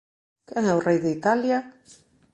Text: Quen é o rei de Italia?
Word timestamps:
Quen 0.47 0.63
é 0.71 0.73
o 0.77 0.83
rei 0.87 0.97
de 1.03 1.11
Italia? 1.17 1.57